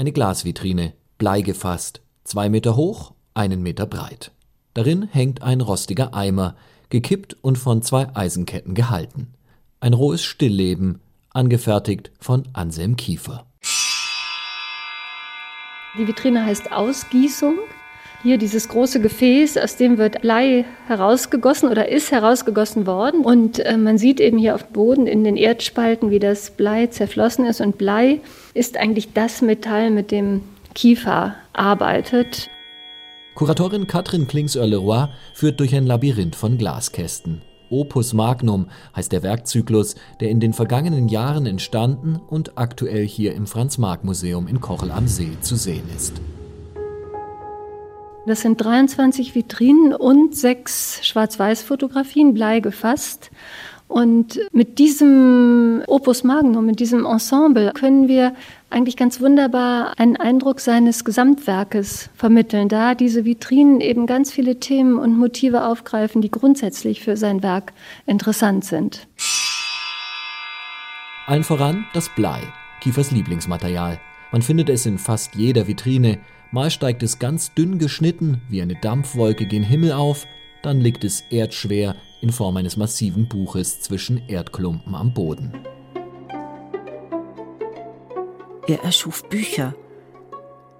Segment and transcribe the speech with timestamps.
[0.00, 4.32] Eine Glasvitrine, bleigefasst, zwei Meter hoch, einen Meter breit.
[4.72, 6.56] Darin hängt ein rostiger Eimer,
[6.88, 9.34] gekippt und von zwei Eisenketten gehalten.
[9.78, 13.44] Ein rohes Stillleben, angefertigt von Anselm Kiefer.
[15.98, 17.58] Die Vitrine heißt Ausgießung.
[18.22, 23.24] Hier dieses große Gefäß, aus dem wird Blei herausgegossen oder ist herausgegossen worden.
[23.24, 26.88] Und äh, man sieht eben hier auf dem Boden in den Erdspalten, wie das Blei
[26.88, 27.62] zerflossen ist.
[27.62, 28.20] Und Blei
[28.52, 30.42] ist eigentlich das Metall, mit dem
[30.74, 32.50] Kiefer arbeitet.
[33.34, 37.40] Kuratorin Katrin Klingsöhr-Leroy führt durch ein Labyrinth von Glaskästen.
[37.70, 43.46] Opus Magnum heißt der Werkzyklus, der in den vergangenen Jahren entstanden und aktuell hier im
[43.46, 46.20] Franz-Marc-Museum in Kochel am See zu sehen ist.
[48.30, 53.32] Das sind 23 Vitrinen und sechs Schwarz-Weiß-Fotografien, Blei gefasst.
[53.88, 58.36] Und mit diesem Opus Magnum, mit diesem Ensemble können wir
[58.70, 64.96] eigentlich ganz wunderbar einen Eindruck seines Gesamtwerkes vermitteln, da diese Vitrinen eben ganz viele Themen
[64.96, 67.72] und Motive aufgreifen, die grundsätzlich für sein Werk
[68.06, 69.08] interessant sind.
[71.26, 72.42] Allen voran das Blei,
[72.80, 73.98] Kiefers Lieblingsmaterial.
[74.30, 76.20] Man findet es in fast jeder Vitrine.
[76.52, 80.26] Mal steigt es ganz dünn geschnitten wie eine Dampfwolke gen Himmel auf,
[80.62, 85.52] dann liegt es erdschwer in Form eines massiven Buches zwischen Erdklumpen am Boden.
[88.66, 89.74] Er erschuf Bücher,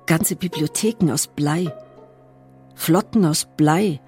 [0.07, 1.73] ganze Bibliotheken aus Blei,
[2.75, 4.01] Flotten aus Blei,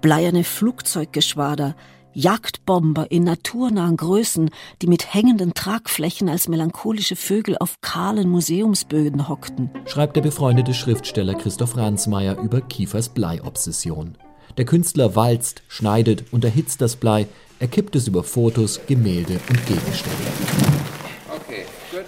[0.00, 1.74] bleierne Flugzeuggeschwader,
[2.12, 4.50] Jagdbomber in naturnahen Größen,
[4.82, 9.70] die mit hängenden Tragflächen als melancholische Vögel auf kahlen Museumsböden hockten.
[9.86, 14.16] Schreibt der befreundete Schriftsteller Christoph Ransmayr über Kiefers Bleiobsession.
[14.56, 17.26] Der Künstler walzt, schneidet und erhitzt das Blei,
[17.60, 20.79] er kippt es über Fotos, Gemälde und Gegenstände.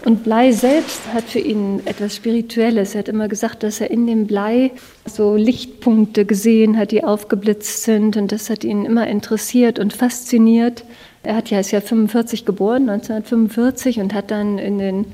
[0.04, 2.94] Und Blei selbst hat für ihn etwas Spirituelles.
[2.94, 4.72] Er hat immer gesagt, dass er in dem Blei
[5.06, 8.16] so Lichtpunkte gesehen hat, die aufgeblitzt sind.
[8.16, 10.84] Und das hat ihn immer interessiert und fasziniert.
[11.22, 15.06] Er hat ja, ist ja 45 geboren, 1945, und hat dann in den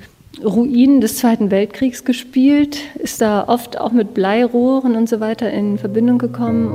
[0.43, 5.79] Ruinen des Zweiten Weltkriegs gespielt, ist da oft auch mit Bleirohren und so weiter in
[5.79, 6.75] Verbindung gekommen.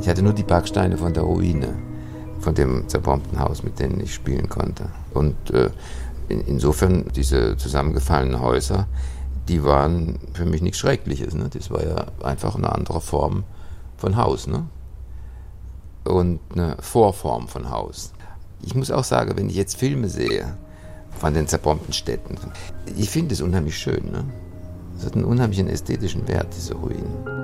[0.00, 1.74] Ich hatte nur die Backsteine von der Ruine,
[2.40, 4.86] von dem zerbombten Haus, mit denen ich spielen konnte.
[5.12, 5.70] Und äh,
[6.28, 8.86] in, insofern, diese zusammengefallenen Häuser,
[9.48, 11.34] die waren für mich nichts Schreckliches.
[11.34, 11.48] Ne?
[11.52, 13.44] Das war ja einfach eine andere Form
[13.96, 14.46] von Haus.
[14.46, 14.66] Ne?
[16.04, 18.12] Und eine Vorform von Haus.
[18.62, 20.56] Ich muss auch sagen, wenn ich jetzt Filme sehe
[21.18, 22.36] von den zerbombten Städten,
[22.96, 24.10] ich finde es unheimlich schön.
[24.10, 24.24] Ne?
[24.98, 27.36] Es hat einen unheimlichen ästhetischen Wert, diese Ruinen.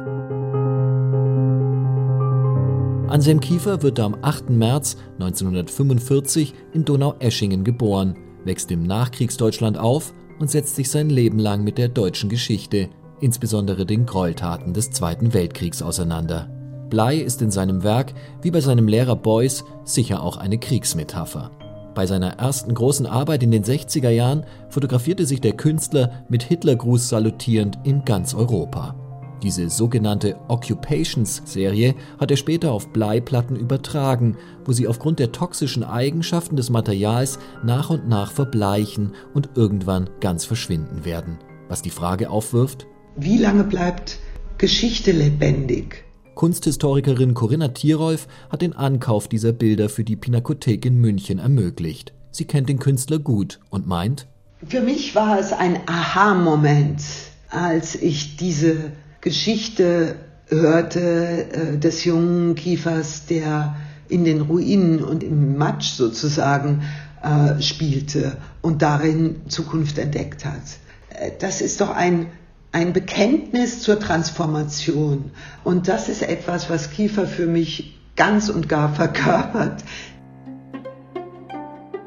[3.08, 4.48] Anselm Kiefer wird am 8.
[4.48, 11.64] März 1945 in Donaueschingen geboren wächst im Nachkriegsdeutschland auf und setzt sich sein Leben lang
[11.64, 12.88] mit der deutschen Geschichte,
[13.20, 16.48] insbesondere den Gräueltaten des Zweiten Weltkriegs auseinander.
[16.90, 21.50] Blei ist in seinem Werk, wie bei seinem Lehrer Beuys, sicher auch eine Kriegsmetapher.
[21.94, 27.08] Bei seiner ersten großen Arbeit in den 60er Jahren fotografierte sich der Künstler mit Hitlergruß
[27.08, 28.94] salutierend in ganz Europa.
[29.42, 36.54] Diese sogenannte Occupations-Serie hat er später auf Bleiplatten übertragen, wo sie aufgrund der toxischen Eigenschaften
[36.54, 41.38] des Materials nach und nach verbleichen und irgendwann ganz verschwinden werden.
[41.68, 42.86] Was die Frage aufwirft,
[43.16, 44.20] wie lange bleibt
[44.58, 46.04] Geschichte lebendig?
[46.36, 52.14] Kunsthistorikerin Corinna Tierolf hat den Ankauf dieser Bilder für die Pinakothek in München ermöglicht.
[52.30, 54.28] Sie kennt den Künstler gut und meint,
[54.66, 57.02] für mich war es ein Aha-Moment,
[57.50, 60.16] als ich diese Geschichte
[60.48, 63.76] hörte äh, des jungen Kiefers, der
[64.08, 66.82] in den Ruinen und im Matsch sozusagen
[67.22, 70.62] äh, spielte und darin Zukunft entdeckt hat.
[71.10, 72.26] Äh, das ist doch ein,
[72.72, 75.30] ein Bekenntnis zur Transformation.
[75.62, 79.84] Und das ist etwas, was Kiefer für mich ganz und gar verkörpert.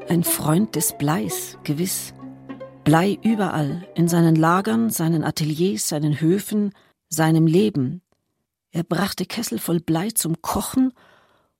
[0.06, 2.12] Ein Freund des Bleis, gewiss.
[2.84, 6.72] Blei überall, in seinen Lagern, seinen Ateliers, seinen Höfen,
[7.16, 8.02] seinem Leben.
[8.70, 10.92] Er brachte Kessel voll Blei zum Kochen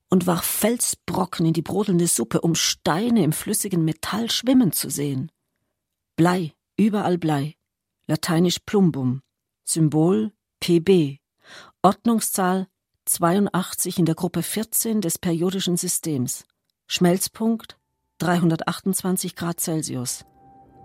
[0.09, 5.33] und warf Felsbrocken in die brodelnde Suppe, um Steine im flüssigen Metall schwimmen zu sehen.
[6.15, 7.57] Blei, überall Blei.
[8.07, 9.23] Lateinisch Plumbum.
[9.65, 11.19] Symbol PB.
[11.83, 12.69] Ordnungszahl
[13.07, 16.45] 82 in der Gruppe 14 des periodischen Systems.
[16.87, 17.79] Schmelzpunkt
[18.19, 20.25] 328 Grad Celsius.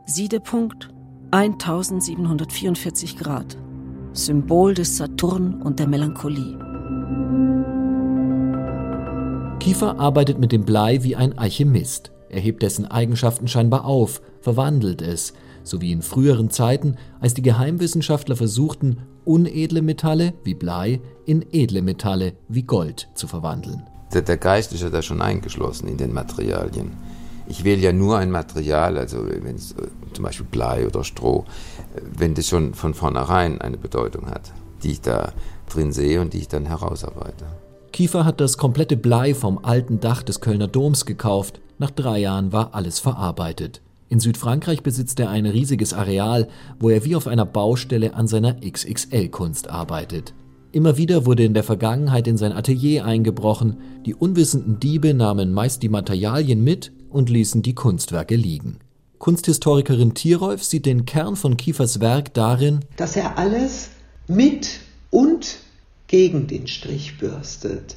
[0.05, 0.89] Siedepunkt
[1.31, 3.57] 1744 Grad.
[4.13, 6.57] Symbol des Saturn und der Melancholie.
[9.59, 12.11] Kiefer arbeitet mit dem Blei wie ein Alchemist.
[12.29, 15.33] Er hebt dessen Eigenschaften scheinbar auf, verwandelt es.
[15.63, 21.81] so wie in früheren Zeiten, als die Geheimwissenschaftler versuchten, unedle Metalle wie Blei in edle
[21.81, 23.83] Metalle wie Gold zu verwandeln.
[24.11, 26.91] Der, der Geist ist ja da schon eingeschlossen in den Materialien.
[27.51, 31.43] Ich wähle ja nur ein Material, also wenn es äh, zum Beispiel Blei oder Stroh,
[31.93, 34.53] äh, wenn das schon von vornherein eine Bedeutung hat,
[34.83, 35.33] die ich da
[35.67, 37.43] drin sehe und die ich dann herausarbeite.
[37.91, 41.59] Kiefer hat das komplette Blei vom alten Dach des Kölner Doms gekauft.
[41.77, 43.81] Nach drei Jahren war alles verarbeitet.
[44.07, 46.47] In Südfrankreich besitzt er ein riesiges Areal,
[46.79, 50.33] wo er wie auf einer Baustelle an seiner XXL-Kunst arbeitet.
[50.71, 53.75] Immer wieder wurde in der Vergangenheit in sein Atelier eingebrochen,
[54.05, 58.77] die unwissenden Diebe nahmen meist die Materialien mit und ließen die Kunstwerke liegen.
[59.19, 63.89] Kunsthistorikerin Tierolf sieht den Kern von Kiefers Werk darin, dass er alles
[64.27, 64.79] mit
[65.11, 65.57] und
[66.07, 67.95] gegen den Strich bürstet.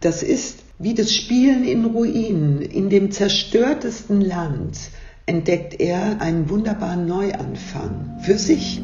[0.00, 2.60] Das ist wie das Spielen in Ruinen.
[2.60, 4.76] In dem zerstörtesten Land
[5.24, 8.82] entdeckt er einen wunderbaren Neuanfang für sich.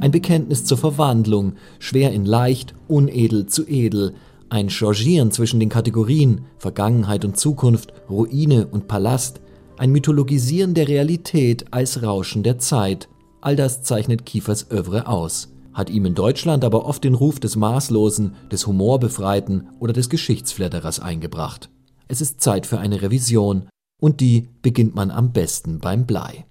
[0.00, 4.14] Ein Bekenntnis zur Verwandlung, schwer in leicht, unedel zu edel,
[4.52, 9.40] ein Changieren zwischen den Kategorien Vergangenheit und Zukunft, Ruine und Palast,
[9.78, 13.08] ein Mythologisieren der Realität als Rauschen der Zeit,
[13.40, 17.56] all das zeichnet Kiefers Övre aus hat ihm in Deutschland aber oft den Ruf des
[17.56, 21.70] Maßlosen, des Humorbefreiten oder des Geschichtsfledderers eingebracht.
[22.08, 23.68] Es ist Zeit für eine Revision,
[24.00, 26.44] und die beginnt man am besten beim Blei.